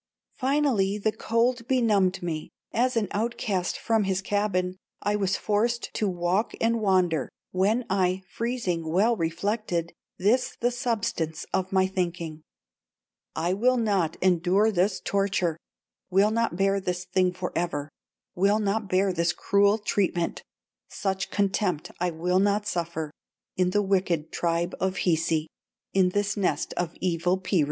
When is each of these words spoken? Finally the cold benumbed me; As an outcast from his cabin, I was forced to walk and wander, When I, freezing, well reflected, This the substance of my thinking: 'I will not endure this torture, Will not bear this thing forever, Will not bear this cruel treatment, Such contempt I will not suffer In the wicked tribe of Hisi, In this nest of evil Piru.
Finally 0.33 0.97
the 0.97 1.11
cold 1.11 1.67
benumbed 1.67 2.23
me; 2.23 2.49
As 2.73 2.97
an 2.97 3.07
outcast 3.11 3.77
from 3.77 4.05
his 4.05 4.19
cabin, 4.23 4.77
I 5.03 5.15
was 5.15 5.35
forced 5.37 5.93
to 5.93 6.07
walk 6.07 6.53
and 6.59 6.81
wander, 6.81 7.29
When 7.51 7.85
I, 7.87 8.23
freezing, 8.27 8.89
well 8.91 9.15
reflected, 9.15 9.93
This 10.17 10.57
the 10.59 10.71
substance 10.71 11.45
of 11.53 11.71
my 11.71 11.85
thinking: 11.85 12.41
'I 13.35 13.53
will 13.53 13.77
not 13.77 14.15
endure 14.23 14.71
this 14.71 14.99
torture, 14.99 15.55
Will 16.09 16.31
not 16.31 16.55
bear 16.55 16.79
this 16.79 17.05
thing 17.05 17.31
forever, 17.31 17.87
Will 18.33 18.57
not 18.57 18.89
bear 18.89 19.13
this 19.13 19.33
cruel 19.33 19.77
treatment, 19.77 20.41
Such 20.87 21.29
contempt 21.29 21.91
I 21.99 22.09
will 22.09 22.39
not 22.39 22.65
suffer 22.65 23.11
In 23.55 23.69
the 23.69 23.83
wicked 23.83 24.31
tribe 24.31 24.73
of 24.79 24.95
Hisi, 25.05 25.45
In 25.93 26.09
this 26.09 26.35
nest 26.35 26.73
of 26.73 26.95
evil 26.99 27.37
Piru. 27.37 27.59